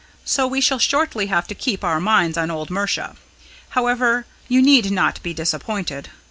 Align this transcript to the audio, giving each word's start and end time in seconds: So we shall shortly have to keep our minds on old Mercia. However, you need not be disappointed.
So 0.25 0.47
we 0.47 0.61
shall 0.61 0.79
shortly 0.79 1.27
have 1.27 1.45
to 1.45 1.53
keep 1.53 1.83
our 1.83 1.99
minds 2.01 2.35
on 2.35 2.49
old 2.49 2.71
Mercia. 2.71 3.17
However, 3.69 4.25
you 4.47 4.59
need 4.59 4.89
not 4.89 5.21
be 5.21 5.31
disappointed. 5.31 6.09